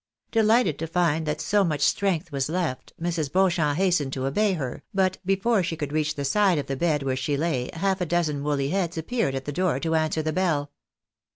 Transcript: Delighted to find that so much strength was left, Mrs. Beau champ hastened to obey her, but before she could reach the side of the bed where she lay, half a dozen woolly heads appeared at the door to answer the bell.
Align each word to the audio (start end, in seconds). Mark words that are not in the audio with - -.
Delighted 0.31 0.79
to 0.79 0.87
find 0.87 1.27
that 1.27 1.39
so 1.39 1.63
much 1.63 1.81
strength 1.81 2.31
was 2.31 2.49
left, 2.49 2.91
Mrs. 2.99 3.31
Beau 3.31 3.49
champ 3.51 3.77
hastened 3.77 4.11
to 4.13 4.25
obey 4.25 4.53
her, 4.53 4.81
but 4.95 5.19
before 5.27 5.61
she 5.61 5.75
could 5.77 5.93
reach 5.93 6.15
the 6.15 6.25
side 6.25 6.57
of 6.57 6.65
the 6.65 6.75
bed 6.75 7.03
where 7.03 7.15
she 7.15 7.37
lay, 7.37 7.69
half 7.71 8.01
a 8.01 8.07
dozen 8.07 8.41
woolly 8.41 8.69
heads 8.69 8.97
appeared 8.97 9.35
at 9.35 9.45
the 9.45 9.51
door 9.53 9.79
to 9.79 9.93
answer 9.93 10.23
the 10.23 10.33
bell. 10.33 10.71